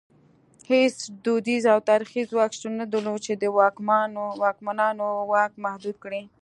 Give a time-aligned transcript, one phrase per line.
[0.71, 3.43] هېڅ دودیز او تاریخي ځواک شتون نه درلود چې د
[4.39, 6.21] واکمنانو واک محدود کړي.